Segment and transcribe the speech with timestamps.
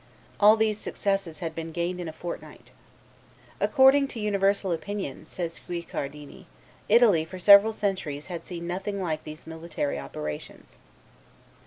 [0.39, 2.71] All these successes had been gained in a fortnight.
[3.59, 6.47] "According to universal opinion," says Guicciardini,
[6.89, 10.79] "Italy for several centuries had seen nothing like these military operations."